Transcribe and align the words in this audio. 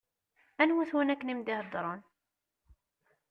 Anwa-t 0.61 0.91
win 0.95 1.11
akken 1.13 1.31
i 1.33 1.35
m-d-iheddṛen? 1.37 2.01